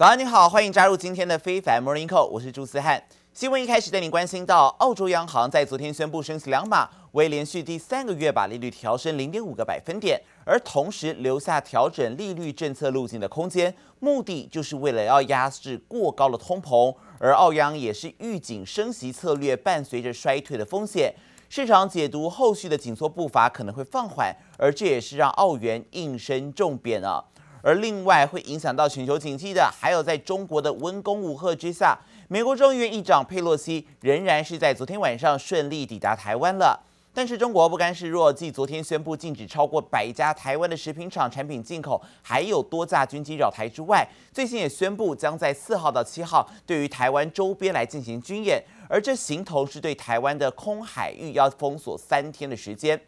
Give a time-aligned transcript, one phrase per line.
[0.00, 3.04] 早安，你好，欢迎加入今天的非凡 Morning Call，我是朱思翰。
[3.34, 16.96] 新闻一开始带您关心到，澳洲央行在昨天宣布升息两码，为连续第三个月把利率调升零点五个百分点，而同时留下调整利率政策路径的空间，目的就是为了要压制过高的通膨。
[17.18, 21.14] 而澳央也是预警升息策略伴随着衰退的风险，
[21.50, 27.22] 市场解读后续的紧缩步伐可能会放缓，而这也是让澳元应声重贬啊。
[27.62, 31.98] 而另外会影响到全球经济的，还有在中国的文攻武吓之下，
[32.28, 36.80] 美国众议院议长佩洛西仍然是在昨天晚上顺利抵达台湾了。
[37.12, 52.98] 但是中国不甘示弱，继昨天宣布禁止超过百家台湾的食品厂产品进口，还有多架军机扰台之外，最近也宣布将在四号到七号对于台湾周边来进行军演，而这行头是对台湾的空海域要封锁三天的时间。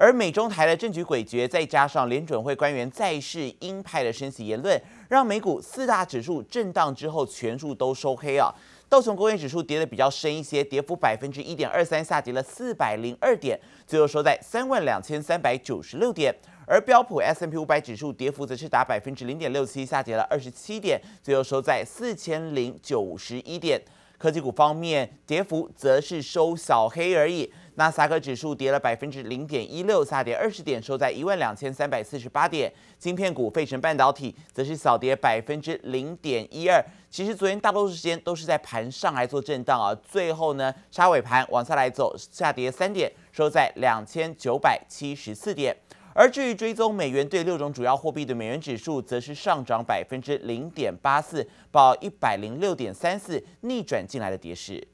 [0.00, 8.50] 而美中台的政局诡谲，再加上联准会官员再释鹰派的升息言论，让美股四大指数震荡之后全数都收黑啊。
[8.88, 16.34] 道琼工业指数跌得比较深一些，跌幅百分之一点二三，下跌了四百零二点，最后收在三万两千三百九十六点。
[16.64, 23.78] 而标普 S M P 五百指数跌幅则是达百分之零点六七，下跌了二十七点，最后收在四千零九十一点。
[24.16, 27.50] 科技股方面，跌幅则是收小黑而已。
[27.76, 32.72] 纳斯达克指数跌了百分之零点一六，下跌二十点，收在一万两千三百四十八点。
[32.98, 36.84] 晶片股费城半导体则是小跌百分之零点一二。
[37.08, 45.76] 其实昨天大多数时间都是在盘上来做震荡啊，最后呢，杀尾盘往下来走，下跌三点，收在两千九百七十四点。
[46.12, 54.86] 而至于追踪美元对六种主要货币的美元指数，则是上涨百分之零点八四，报一百零六点三四，逆转进来的跌势。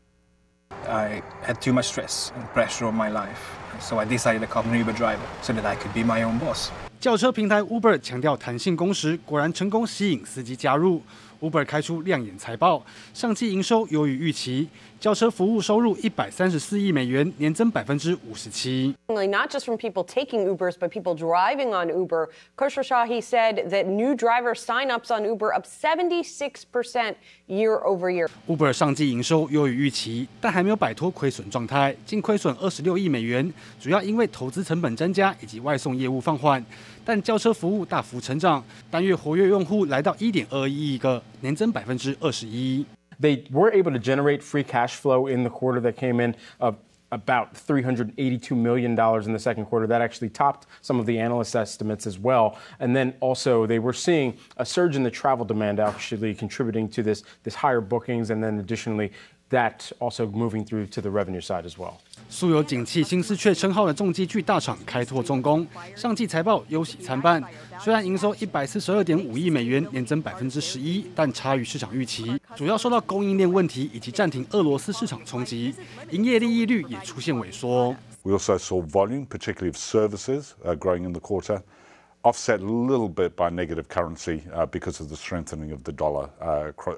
[0.70, 4.68] I had too much stress and pressure on my life, so I decided to become
[4.68, 6.70] an Uber driver so that I could be my own boss.
[7.00, 11.02] 轿车平台 Uber 强调弹性工时，果然成功吸引司机加入。
[11.40, 14.68] Uber 开出亮眼财报，上季营收优于预期，
[15.06, 18.92] 叫车服务收入一百三十四亿美元，年增百分之五十七。
[19.06, 22.28] Not just from people taking Ubers, but people driving on Uber.
[22.56, 27.14] Khosrowshahi said that new driver sign-ups on Uber up 76%
[27.46, 28.28] year over year.
[28.48, 36.60] Uber 上季营收优于预期，但还没有摆脱亏损状态，净亏损二十六亿美元，主要因为投资成本增加以及外送业务放缓。
[37.04, 38.60] 但轿车服务大幅成长，
[38.90, 42.84] 单月活跃用户来到一点二一亿个，年增百分之二十一。
[43.18, 46.76] They were able to generate free cash flow in the quarter that came in of
[47.12, 49.86] about $382 million in the second quarter.
[49.86, 52.58] That actually topped some of the analyst estimates as well.
[52.80, 57.02] And then also they were seeing a surge in the travel demand actually contributing to
[57.02, 59.12] this, this higher bookings and then additionally
[59.50, 61.94] that also moving through to the revenue side as well.
[62.28, 67.42] 素有景气新思雀称号的重机具大厂开拓重工，上季财报忧喜参半。
[67.78, 75.74] 虽然营收一百四十二点五亿美元，年增百分之十一，但差于市场预期，主要受到供应链问题以及暂停俄罗斯市场冲击，
[76.10, 77.94] 营业利益率也出现萎缩。
[78.22, 80.48] We also saw volume, particularly of services,
[80.80, 81.60] growing in the quarter.
[82.23, 86.29] Offset a little bit by negative currency because of the strengthening of the dollar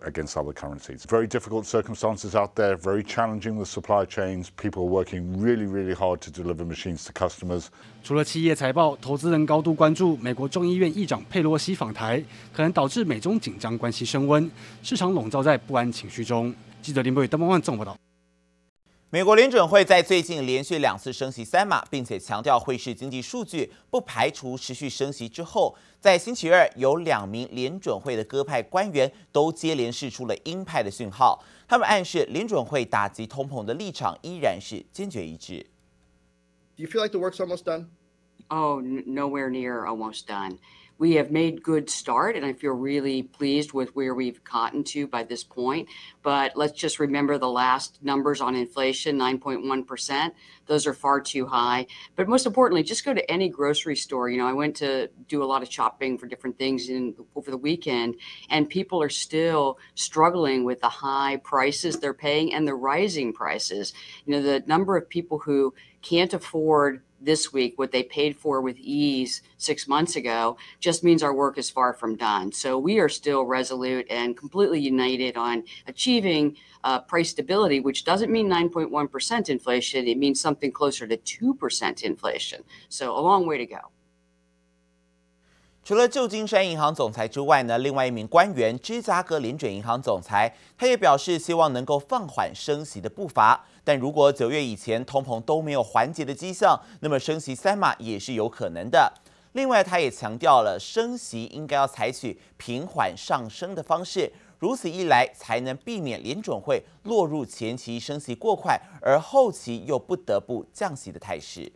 [0.05, 1.05] against other currencies.
[1.07, 4.49] Very difficult circumstances out there, very challenging with supply chains.
[4.57, 7.67] People are working really, really hard to deliver machines to customers.
[8.03, 14.51] 除了企业财报，投资人高度关注美国众议院议长佩洛西访台，可能导致美中紧张关系升温，
[14.81, 16.53] 市场笼罩在不安情绪中。
[16.81, 17.97] 记者林博宇、邓梦万综合报道。
[19.10, 25.26] 美国联准会在最近连续两次升息三码，并且强调会视经济数据，不排除持续升息。
[25.26, 35.64] 之后，在星期二，有两名联准会的鸽派官员都接连释出了鹰派的讯号，他们暗示联准会打击通膨的立场依然是坚决一致。
[36.76, 37.86] Do you feel like the work's almost done?
[38.48, 40.58] Oh, nowhere near almost done.
[40.98, 45.06] We have made good start, and I feel really pleased with where we've gotten to
[45.06, 45.88] by this point.
[46.22, 50.32] But let's just remember the last numbers on inflation, 9.1%.
[50.66, 51.86] Those are far too high.
[52.16, 54.28] But most importantly, just go to any grocery store.
[54.28, 57.50] You know, I went to do a lot of shopping for different things in over
[57.50, 58.16] the weekend,
[58.50, 63.94] and people are still struggling with the high prices they're paying and the rising prices.
[64.26, 68.59] You know, the number of people who can't afford this week what they paid for
[68.61, 72.51] with ease six months ago just means our work is far from done.
[72.51, 78.29] So we are still resolute and completely united on achieving uh, price stability, which doesn't
[78.29, 80.05] mean 9.1% inflation.
[80.05, 82.63] It means something closer to 2% inflation.
[82.89, 83.91] So a long way to go.
[85.85, 93.65] 除了旧金山银行总裁之外呢，另外一名官员芝加哥联准银行总裁，他也表示希望能够放缓升息的步伐。
[93.88, 99.10] 但如果九月以前通膨都没有缓解的迹象，那么升息三码也是有可能的。
[99.52, 111.72] 另外，他也强调了升息应该要采取平缓上升的方式，如此一来才能避免联准会落入前期升息过快，而后期又不得不降息的态势。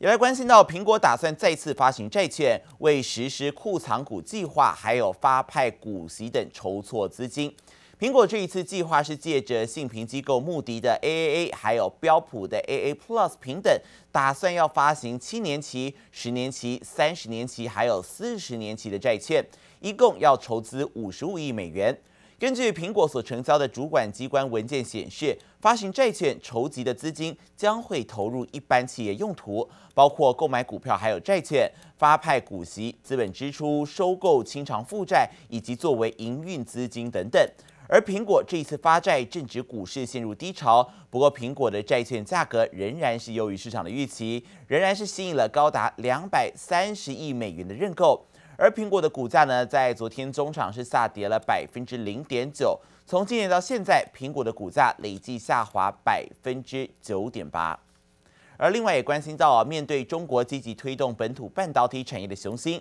[0.00, 7.56] 也来关心到，苹果打算再次发行债券，为实施库藏股计划，还有发派股息等筹措资金。
[8.00, 13.78] 苹果这一次计划是借着信评机构穆迪的 AAA，还有标普的 AA Plus 平等，
[14.10, 19.44] 打算要发行七年期、十年期、三十年期，还有四十年期的债券，
[19.80, 21.94] 一共要筹资五十五亿美元。
[22.38, 37.46] 根据苹果所成交的主管机关文件显示，发行债券筹集的资金将会投入一般企业用途，包括购买股票、还有债券、发派股息、资本支出、收购清偿负债以及作为营运资金等等。
[37.92, 48.24] 而苹果这一次发债正值股市陷入低潮，不过苹果的债券价格仍然是优于市场的预期，仍然是吸引了高达两百三十亿美元的认购。
[48.56, 52.78] 而苹果的股价呢，在昨天中场是下跌了百分之零点九。
[53.06, 57.76] 从今年到现在，苹果的股价累计下滑百分之九点八。
[58.56, 62.80] 而另外也关心到啊，面对中国积极推动本土半导体产业的雄心，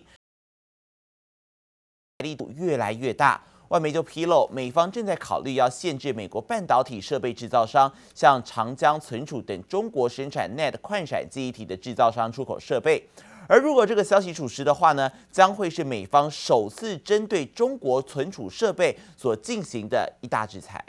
[2.19, 3.41] 力度越来越大。
[3.69, 13.07] 外媒就披露，美方正在考虑要限制美国半导体设备制造商向长江存储等中国生产 NAND 宽闪记忆体的制造商出口设备。
[13.47, 20.83] 而如果这个消息属实的话呢，将会是美方首次针对中国存储设备所进行的一大制裁。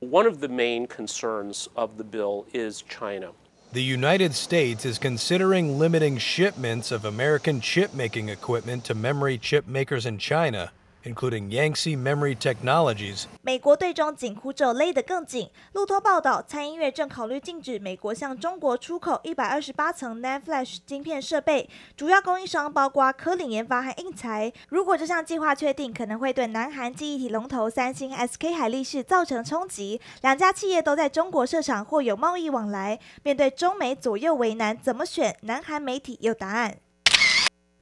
[0.00, 3.32] One of the main concerns of the bill is China.
[3.72, 10.04] The United States is considering limiting shipments of American chip-making equipment to memory chip makers
[10.04, 10.72] in China.
[11.04, 13.24] Including Yangtze Memory Technologies。
[13.42, 15.50] 美国对中紧箍咒勒得更紧。
[15.72, 24.52] 路透报道，参议院正考虑禁止美国向中国出口一百二十八层 NAND Flash 晶片设备，主要供应商包括科林研发和应材。
[24.68, 30.00] 如果这项计划确定，可能会对南韩记忆体龙头三星 SK 海力士造成冲击。
[30.22, 35.36] 两家企业都在中国设厂或有贸易往来，面对中美左右为难，怎么选？
[35.42, 36.76] 南韩媒体有答案。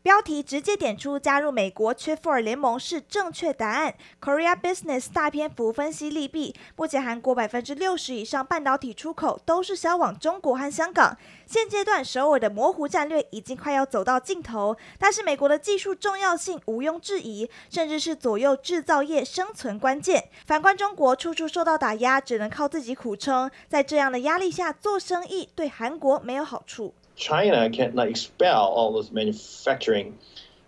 [0.02, 3.94] 标题直接点出加入美国 Chip 4联盟是正确答案。
[4.18, 6.56] Korea Business 大篇幅分析利弊。
[6.74, 11.18] 目前韩国百分之六十以上半导体出口都是销往中国和香港。
[11.44, 20.30] 现阶段首尔的模糊战略已经快要走到尽头，但是美国的技术重要性毋庸置疑，甚至是左右制造业生存关键。
[20.46, 23.50] 反观中国，处处受到打压，只能靠自己苦撑。
[23.68, 26.94] 在这样的压力下做生意，对韩国没有好处。
[27.20, 30.18] China cannot expel all those manufacturing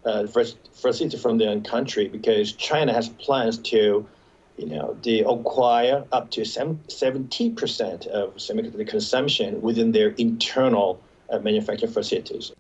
[0.05, 4.07] uh, facilities from their own country because China has plans to,
[4.59, 11.01] you know, they acquire up to 70% of semiconductor consumption within their internal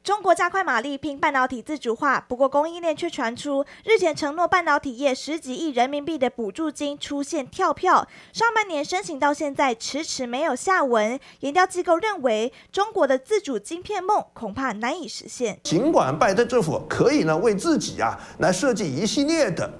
[0.02, 11.18] 中国加快马力拼半导体自主化，不过供应链却传出日前承诺半导体业十几亿人民币的补助金出现跳票，上半年申请到现在迟迟没有下文。
[11.40, 15.58] 研调机构认为，中国的自主晶片梦恐怕难以实现。
[15.64, 19.70] 尽管拜登政府可以呢为自己啊来设计一系列的。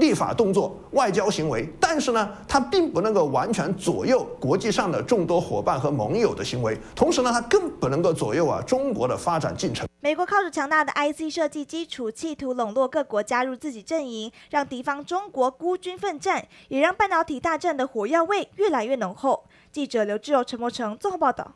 [0.00, 6.76] 立法动作、外交行为，但是呢，它并不能够完全左右国际上的众多伙伴和盟友的行为。
[6.96, 9.86] 同时呢，它更不能够左右啊中国的发展进程。
[10.00, 19.44] 美国靠着强大的 IC 设计基础，企图笼络各国加入自己阵营，让敌方中国孤军奋战，也让半导体大战的火药味越来越浓厚。
[19.70, 21.52] 记者刘志柔、陈柏成综合报道。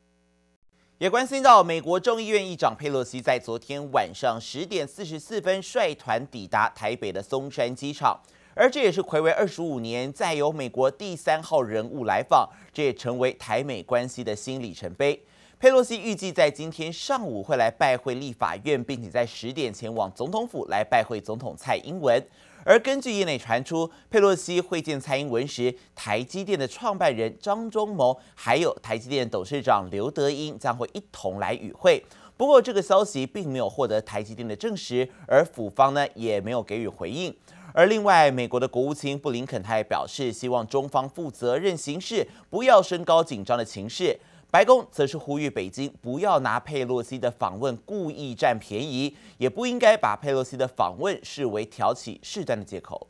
[0.99, 8.17] 也关心到，美国众议院议长佩洛西在昨天晚上十点四十四分率团抵达台北的松山机场，
[8.55, 15.21] 而这也是睽违二十五年再有美国第三号人物来访，这也成为台美关系的新里程碑。
[15.65, 22.23] 佩洛西预计在今天上午会来拜会立法院，并且在十点前往总统府来拜会总统蔡英文。
[22.67, 32.05] 而根据业内传出，佩洛西会见蔡英文时，台积电的创办人张忠谋，还有台积电董事长刘德音将会一同来与会。
[32.37, 37.35] 不过，这个消息并没有获得台积电的证实，而府方呢也没有给予回应。
[37.73, 44.21] 而另外，美国的国务卿布林肯他也表示，希望中方负责任行事，不要升高紧张的情势。
[44.55, 53.09] 白宫则是呼吁北京不要拿佩洛西的访问故意占便宜，也不应该把佩洛西的访问视为挑起事端的借口。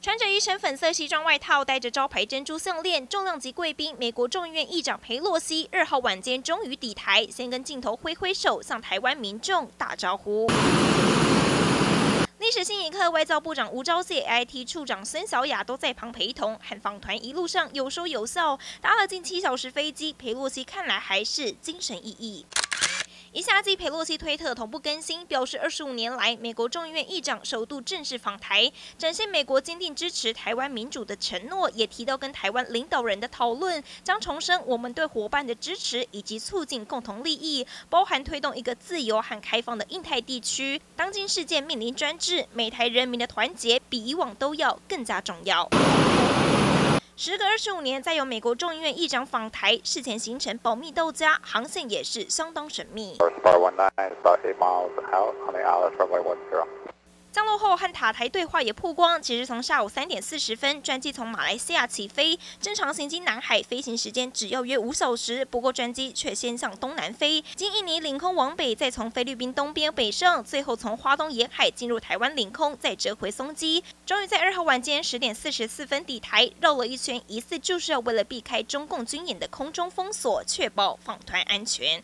[0.00, 10.46] 穿着一身粉色西装外套，戴着招牌珍珠项链，重量级贵宾美国众议院议长佩洛西二号晚间终于抵台，先跟镜头挥挥手，向台湾民众打招呼。
[12.46, 22.44] 历史新一刻，外交部长吴钊燮、IT 处长孙小雅都在旁陪同，和访团一路上有说有笑，搭了近七小时飞机，裴洛西看来还是精神奕奕。
[23.36, 40.80] 一夏季佩洛西推特同步更新，表示二十五年来，美国众议院议长首度正式访台，展现美国坚定支持台湾民主的承诺，也提到跟台湾领导人的讨论，将重申我们对伙伴的支持以及促进共同利益，包含推动一个自由和开放的印太地区。
[40.96, 45.68] 当今世界面临专制，美台人民的团结比以往都要更加重要。
[47.18, 53.16] 时隔二十五年，再由美国众议院议长访台，事前行程保密到家，航线也是相当神秘。
[57.36, 59.20] 降落后和塔台对话也曝光。
[59.20, 65.44] 其实从下午三点四十分，专机从马来西亚起飞，正常行经南海，飞行时间只要约五小时。
[65.44, 73.84] 不过专机却先向东南飞，经印尼领空往北，再从菲律宾东边北上，最后从花东沿海进入台湾领空，再折回松机。
[74.06, 82.02] 终于在二号晚间十点四十四分抵台，绕了一圈，疑似就是要为了避开中共军演的空中封锁，确保访团安全。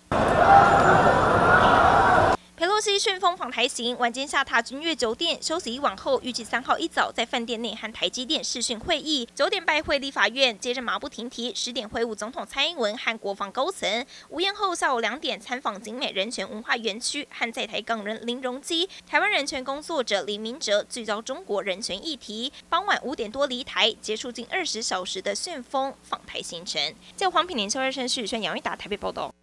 [2.62, 9.28] 裴洛西顺风访台行，晚间下榻君悦酒店休息一晚后，预计三号一早在饭店内和台积电视讯会议。
[9.34, 14.06] 九点拜会立法院，接着马不停蹄，十点会晤总统蔡英文和国防高层。
[14.28, 22.52] 午宴后，下午两点参访景美人权文化园区，和在台港人林荣基、台湾人权工作者李明哲聚焦中国人权议题。
[22.68, 26.94] 傍晚五点多离台，结束近二十小时的旋风访台行程。
[27.16, 29.34] 就黄品年、邱二生、许宇轩、杨玉达台北报道。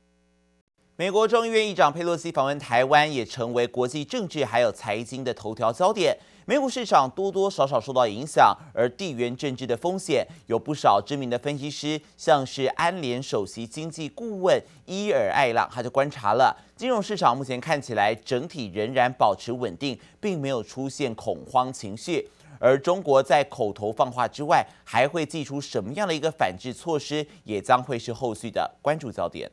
[1.00, 6.13] 美国众议院议长佩洛西访问台湾，也成为国际政治还有财经的头条焦点。
[6.44, 22.29] 美股市场多多少少受到影响，而地缘政治的风险，有不少知名的分析师，像是安联首席经济顾问伊尔艾朗，他就观察了金融市场目前看起来整体仍然保持稳定，并没有出现恐慌情绪。
[22.60, 29.50] 而中国在口头放话之外，还会祭出什么样的一个反制措施，也将会是后续的关注焦点。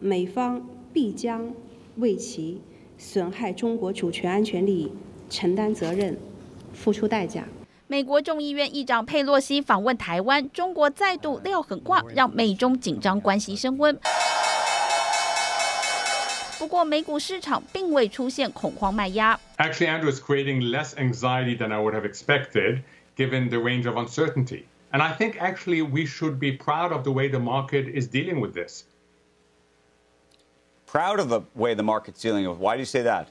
[0.00, 1.52] 美方必将
[1.96, 2.60] 为其
[2.96, 4.92] 损害中国主权安全利益
[5.28, 6.16] 承担责任，
[6.72, 7.44] 付出代价。
[7.88, 13.98] 美国众议院议长佩洛西访问台湾，中国再度撂狠话，让美中紧张关系升温。
[16.58, 19.40] 不过，美股市场并未出现恐慌卖压。
[19.56, 22.82] Actually, Andrew is creating less anxiety than I would have expected,
[23.16, 24.64] given the range of uncertainty.
[24.90, 28.40] And I think actually we should be proud of the way the market is dealing
[28.40, 28.84] with this.
[30.88, 32.58] Proud of the way the market's dealing with.
[32.58, 33.28] Why do you say that?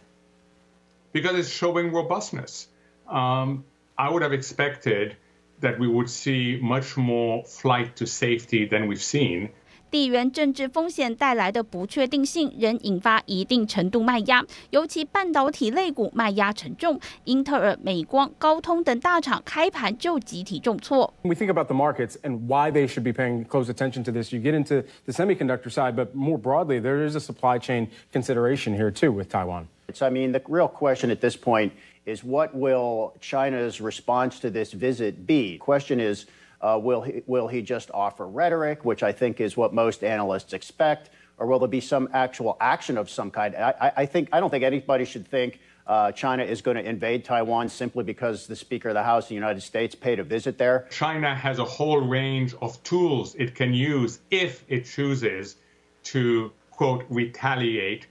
[1.12, 2.68] Because it's showing robustness.
[3.08, 3.66] Um,
[3.98, 5.18] I would have expected
[5.60, 9.50] that we would see much more flight to safety than we've seen.
[9.91, 21.13] 地缘政治风险带来的不确定性仍引发一定程度卖压，尤其半导体类股卖压沉重，英特尔、美光、高通等大厂开盘就集体重挫。
[21.23, 24.33] We think about the markets and why they should be paying close attention to this.
[24.33, 28.75] You get into the semiconductor side, but more broadly, there is a supply chain consideration
[28.75, 29.69] here too with Taiwan.
[29.93, 31.73] So, I mean, the real question at this point
[32.07, 35.53] is what will China's response to this visit be?
[35.53, 36.25] The question is,
[36.60, 40.54] Uh, will he, will he just offer rhetoric, which I think is what most analysts
[40.54, 43.56] expect, or will there be some actual action of some kind?
[43.56, 47.24] I, I think I don't think anybody should think uh, China is going to invade
[47.24, 50.58] Taiwan simply because the Speaker of the House of the United States paid a visit
[50.58, 50.88] there.
[50.90, 55.56] China has a whole range of tools it can use if it chooses
[56.04, 58.08] to quote retaliate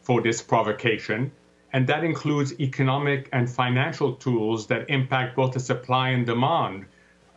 [0.00, 1.30] for this provocation.
[1.72, 6.86] And that includes economic and financial tools that impact both the supply and demand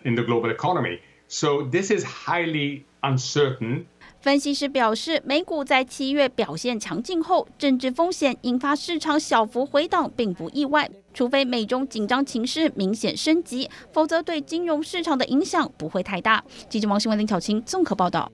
[0.05, 0.99] in the global economy.
[1.27, 3.85] So this is highly uncertain.
[4.21, 10.89] 分析师表示，美股在七月表现强劲后，政治风险引发市场小幅回档，并不意外。
[11.13, 16.43] 除非美中紧张情势明显升级，否则对金融市场的影响不会太大。
[16.69, 18.31] 记者王新文、林巧清综合报道。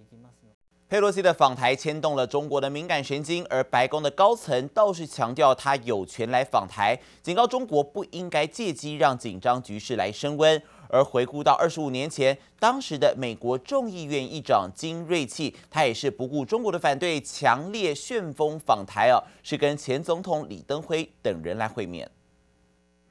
[0.87, 10.61] 佩洛西的访台牵动了中国的敏感神经，而白宫的高层倒是强调他有权来访台，警告中国不应该借机让紧张局势来升温。
[10.91, 22.09] 而回顾到二十五年前，当时的美国众议院议长金瑞气，他也是不顾中国的反对，强烈旋风访台哦，是跟前总统李登辉等人来会面。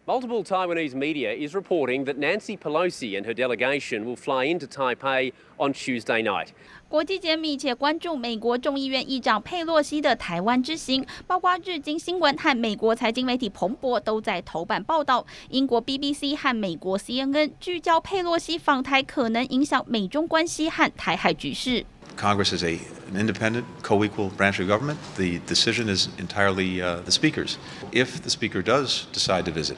[0.10, 5.34] Multiple Taiwanese media is reporting that Nancy Pelosi and her delegation will fly into Taipei
[5.58, 6.50] on Tuesday night.
[6.88, 15.26] 国际间密切关注美国众议院议长佩洛西的台湾之行，包括日经新闻和美国财经媒体彭博都在头版报道。
[15.50, 21.84] 英国 BBC 和美国 CNN 聚焦佩洛西访台可能影响美中关系和台海局势。
[22.16, 22.78] Congress is a,
[23.12, 24.98] an independent, co equal branch of government.
[25.18, 27.56] The decision is entirely uh, the Speaker's.
[27.92, 29.76] If the Speaker does decide to visit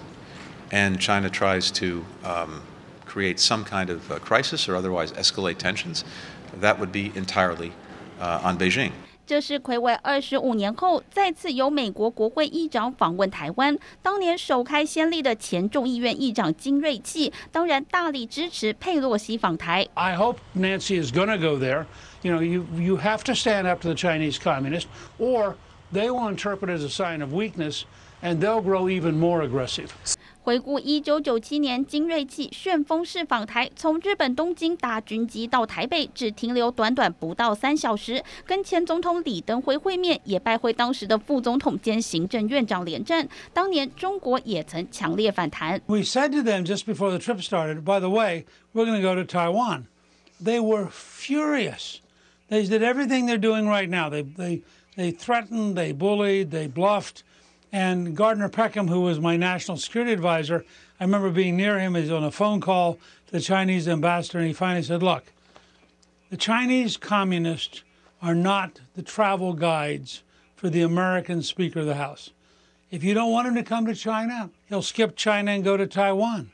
[0.72, 2.62] and China tries to um,
[3.06, 6.04] create some kind of uh, crisis or otherwise escalate tensions,
[6.60, 7.72] that would be entirely
[8.20, 8.92] uh, on Beijing.
[9.26, 13.78] 这是睽违二十五年后，再次由美国国会议长访问台湾。
[14.02, 19.86] 当年首开先例的前众议院议长金瑞气，当然大力支持佩洛西访台。
[19.96, 21.86] I hope Nancy is going to go there.
[22.22, 24.88] You know, you you have to stand up to the Chinese communists,
[25.20, 25.56] or
[25.92, 27.84] they will interpret it as a sign of weakness,
[28.22, 29.90] and they'll grow even more aggressive.
[30.45, 43.29] 回顾一九九七年金瑞气旋风式访台，从日本东京搭军机到台北，只停留短短不到三小时，跟前总统李登辉会面，也拜会当时的副总统兼行政院长连战。
[43.53, 45.81] 当年中国也曾强烈反弹。
[45.87, 48.45] We said to them just before the trip started, by the way,
[48.75, 49.85] we're going to go to Taiwan.
[50.43, 52.01] They were furious.
[52.51, 54.11] They did everything they're doing right now.
[54.11, 54.63] They they
[54.97, 57.23] they threatened, they bullied, they bluffed.
[57.73, 60.65] And Gardner Peckham, who was my national security advisor,
[61.01, 61.95] I remember being near him.
[61.95, 65.33] He's on a phone call to the Chinese ambassador, and he finally said, Look,
[66.29, 67.83] the Chinese communists
[68.21, 70.23] are not the travel guides
[70.55, 72.31] for the American Speaker of the House.
[72.91, 75.87] If you don't want him to come to China, he'll skip China and go to
[75.87, 76.53] Taiwan.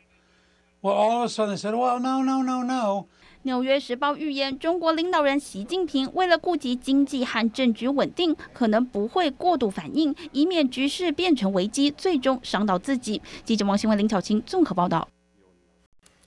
[0.80, 3.06] Well, all of a sudden they said, Well, no, no, no, no.《
[3.48, 13.22] 纽约时报》预言，中国领导人习近平为了顾及经济和政局稳定，可能不会过度反应，以免局势变成危机，最终伤到自己。
[13.46, 15.08] 记者王新文、林巧清综合报道。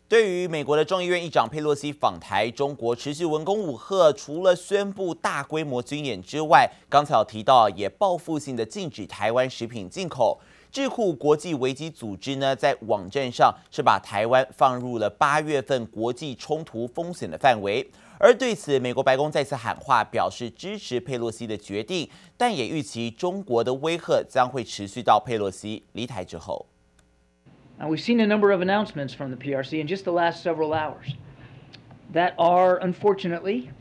[0.07, 10.39] 对于美国的众议院议长佩洛西访台，中国持续文攻武吓，除了宣布大规模军演之外，刚才有提到也报复性的禁止台湾食品进口。
[10.71, 17.85] 智库国际危机组织呢，在网站上是把台湾放入了八月份国际冲突风险的范围。
[18.17, 26.65] 而对此，美国白宫再次喊话，表示支持佩洛西的决定，但也预期中国的威吓将会持续到佩洛西离台之后。
[27.77, 31.15] Now we've seen a number of announcements from the PRC in just the last several hours
[32.13, 33.71] that are unfortunately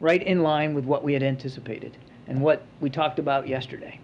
[0.00, 1.92] right in line with what we had anticipated
[2.28, 3.98] and what we talked about yesterday.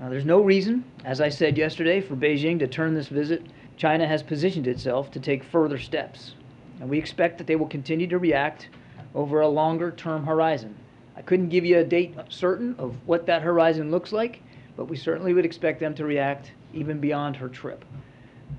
[0.00, 3.46] There's no reason, as I said yesterday, for Beijing to turn this visit.
[3.76, 6.34] China has positioned itself to take further steps,
[6.80, 8.68] and we expect that they will continue to react
[9.14, 10.74] over a longer term horizon.
[11.16, 14.42] I couldn't give you a date certain of what that horizon looks like,
[14.76, 17.84] but we certainly would expect them to react even beyond her trip,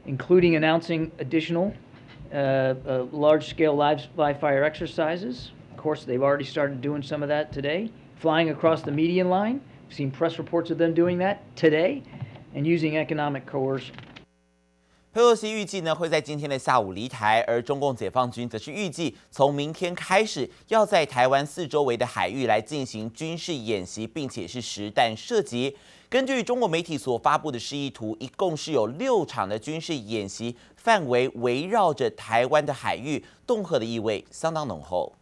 [0.06, 1.74] including announcing additional
[2.34, 5.52] uh, uh, large scale live, live fire exercises.
[5.71, 9.62] Of course, they've already started doing some of that today, flying across the median line
[9.89, 12.02] seen press reports of them doing that today
[12.54, 13.93] and using economic coercion.
[15.13, 25.78] 佩洛西预计呢会在今天的下午离台，而中共解放军则是预计从明天开始要在台湾四周围的海域来进行军事演习，并且是实弹射击。
[26.10, 35.13] 根据中国媒体所发布的示意图，一共是有六场的军事演习，范围围绕着台湾的海域，恫吓的意味相当浓厚。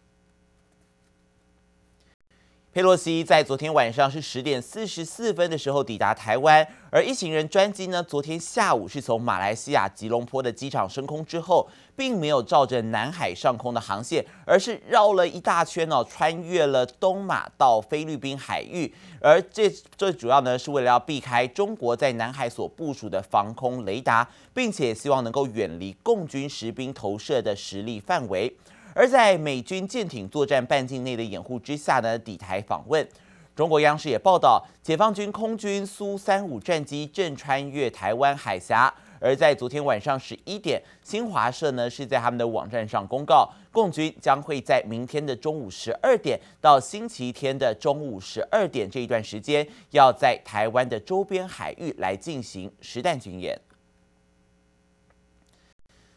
[2.74, 28.52] 佩洛西在昨天晚上是十点四十四分的时候抵达台湾，而一行人专机呢，昨天下午是从马来西亚吉隆坡的机场升空之后，并没有照着南海上空的航线，而是绕了一大圈哦，穿越了东马到菲律宾海域，而这最主要呢是为了要避开中国在南海所部署的防空雷达，并且希望能够远离共军实兵投射的实力范围。
[28.94, 33.08] 而在美军舰艇作战半径内的掩护之下呢，抵台访问。
[33.56, 38.92] 中国央视也报道，解放军空军苏三五战机正穿越台湾海峡。
[39.20, 53.58] 而在昨天晚上十一点，新华社呢是在他们的网站上公告，共军将会在明天的中午十二点到星期天的中午十二点这一段时间，要在台湾的周边海域来进行实弹军演。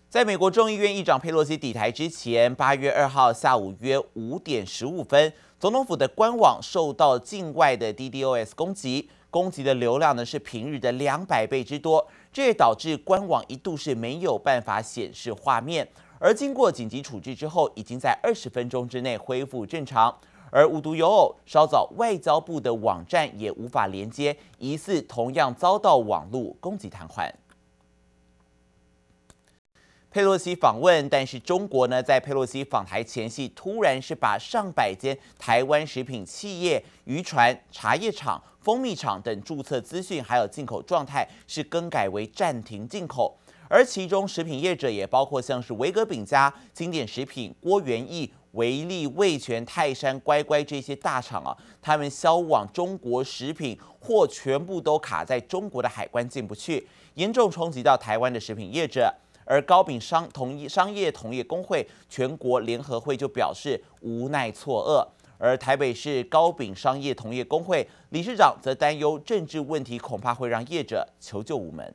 [0.08, 15.86] 在美国众议院议长佩洛西抵台之前，八月二号下午约五点十五分，总统府的官网受到境外的 DDoS 攻击，攻击的流量呢是平日的两百倍之多，这也导致官网一度是没有办法显示画面。
[16.20, 20.16] 而经过紧急处置之后，已经在二十分钟之内恢复正常。
[20.52, 27.28] 而无独有偶，稍早外交部的网站也无法连接，疑似同样遭到网络攻击瘫痪。
[30.16, 43.36] 佩洛西访问，但是中国呢，在佩洛西访台前夕，突然是把上百间台湾食品企业、渔船、茶叶厂、蜂蜜厂等注册资讯，还有进口状态，是更改为暂停进口。
[43.68, 59.14] 而其中食品业者也包括像是维格饼家、经典食品、郭元益、维力、味全、泰山、乖乖这些大厂啊，他们销往中国食品货全部都卡在中国的海关进不去，严重冲击到台湾的食品业者。
[59.46, 65.06] 而高饼商同业商业同业工会全国联合会就表示无奈错愕，
[65.38, 71.94] 而台北市高饼商业同业工会理事长则担忧政治问题恐怕会让业者求救无门。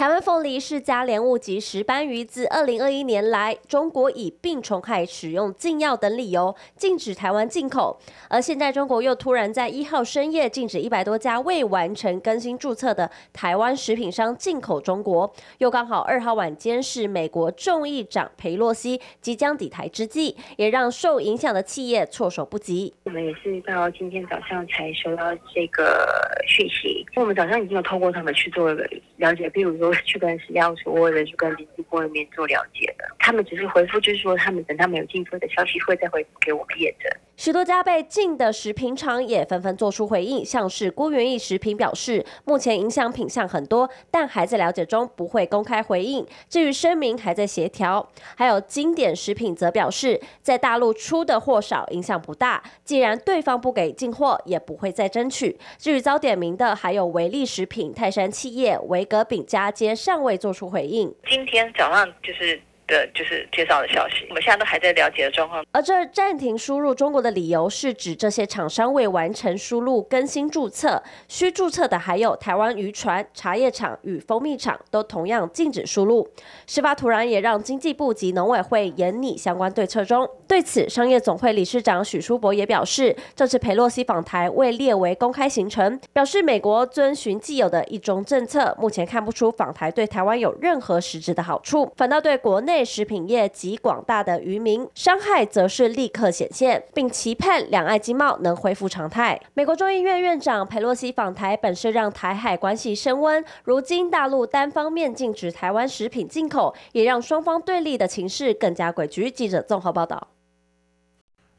[0.00, 8.00] 台湾凤梨是加莲物及石斑鱼，自二零二一年来，中国以病虫害、使用禁药等理由禁止台湾进口。
[8.30, 22.90] 而现在中国又突然在一号深夜禁止一百多家未完成更新注册的台湾食品商进口中国，又刚好二号晚间是美国众议长裴洛西即将抵台之际，也让受影响的企业措手不及。
[23.04, 26.08] 我们也是到今天早上才收到这个
[26.46, 28.82] 讯息，我们早上已经有透过他们去做了
[29.18, 29.89] 了解，比如说。
[30.04, 37.10] 去跟食药署或者去跟李志波那边做了解的，他们只是回复，就是说他们等他们有进货的消息会再回复给我们验证。
[37.40, 46.26] 许多家被禁的食品厂也纷纷做出回应，像是郭元益食品表示，目前影响品项很多，但还在了解中，不会公开回应。
[46.50, 48.06] 至于声明还在协调。
[48.36, 52.62] 还有经典食品则表示，在大陆出的货少，影响不大。
[52.84, 55.58] 既然对方不给进货，也不会再争取。
[55.78, 61.14] 至于遭点名的，还有维力食品、泰山企业、维格饼家，皆尚未做出回应。
[61.26, 62.60] 今天早上就是。
[62.90, 65.64] 的就是介绍的消息，我们现在都还在了解的状况。
[65.70, 76.28] 而这暂停输入中国的理由是指这些厂商未完成输入更新注册，需注册的还有台湾渔船、茶叶厂与蜂蜜厂，都同样禁止输入。
[76.66, 80.28] 事发突然也让经济部及农委会研拟相关对策中。
[80.48, 92.79] 对此，商业总会理事长许书博也表示，这次裴洛西访台未列为公开行程，表示美国遵循既有的一中政策，目前看不出访台对台湾有任何实质的好处，反倒对国内。
[92.84, 99.40] 食品业及广大的渔民伤害则是立刻显现，并期盼两岸经贸能恢复常态。
[99.54, 109.30] 美国众议院院长佩洛西访台本是让台海关系升温，如今大陆单方面禁止台湾食品进口，也让双方对立的情势更加诡谲。
[109.30, 110.28] 记者综合报道。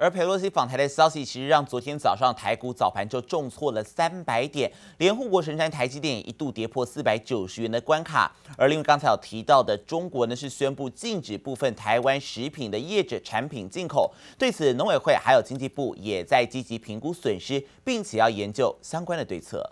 [0.02, 8.36] 而佩洛西访台的消息，其实让昨天早上台股早盘就重挫了三百点，连护国神山台积电一度跌破四百九十元的关卡。
[8.58, 14.12] 而另外刚才有提到的，中国呢是宣布禁止部分台湾食品的业者产品进口。
[14.40, 19.64] 对此，农委会还有经济部也在积极评估损失，并且要研究相关的对策。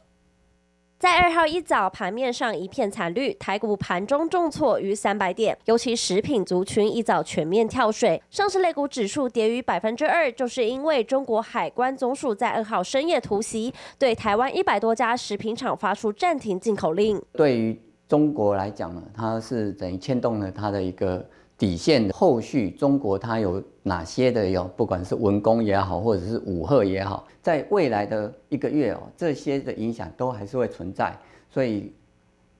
[0.99, 17.21] 在二号一早盘面上一片惨绿，台股盘中重挫逾三百点，尤其食品族群一早全面跳水，上市类股指数跌逾百分之二，就是因为中国海关总署在二号深夜突袭，对台湾一百多家食品厂发出暂停进口令。
[17.31, 21.25] 对于中国来讲呢，它是等于牵动了它的一个。
[21.59, 31.13] 底线后续中国它有哪些的有，不管是文工也好，或者是武吓也好，在未来的一个月哦，这些的影响都还是会存在，
[31.49, 31.93] 所以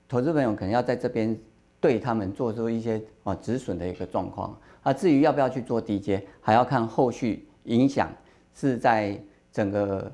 [0.06, 1.34] 投资朋友可能要在这边
[1.80, 4.54] 对他们做出一些啊止损的一个状况。
[4.82, 8.12] 啊，至于要不要去做低阶，还要看后续影响
[8.54, 9.18] 是在
[9.50, 10.12] 整个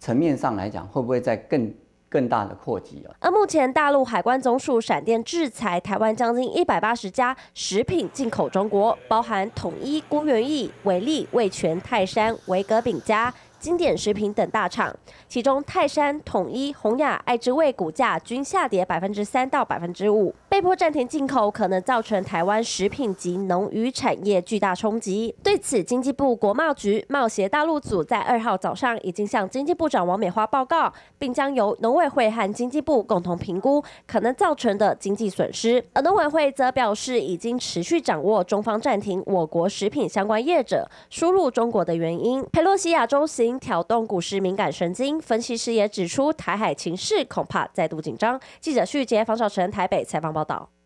[0.00, 1.72] 层面上来讲，会不会在更。
[2.08, 3.14] 更大的扩及啊！
[3.20, 13.32] 而目前大陆海关总署闪电制裁台湾将近一百八十家食品进口中国，包含统一、孤园益、维力、味全、泰山、维格饼家。
[13.60, 14.94] 经典食品等大厂，
[15.26, 25.32] 其中泰山、统一、宏雅、爱之味股价均下跌百分之三到百分之五，被迫暂停进口，可能造成台湾食品及农渔产业巨大冲击。
[25.40, 35.80] 对此，经济部国贸局贸协大陆组在二号早上已经向经济部长王美花报告，并将由农委会和经济部共同评估可能造成的经济损失。
[35.92, 42.44] 而农委会则表示，已经持续掌握中方暂停我国食品相关业者输入中国的原因。
[42.50, 43.56] 裴洛西亚洲行。
[43.60, 48.40] 挑动股市敏感神经，分析师也指出，台海情势恐怕再度紧张。
[48.58, 50.77] 记者徐杰、方少成台北采访报道。